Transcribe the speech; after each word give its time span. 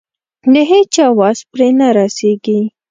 د 0.53 0.55
هيچا 0.71 1.05
وس 1.19 1.39
پرې 1.51 1.69
نه 1.79 1.87
رسېږي. 1.97 2.59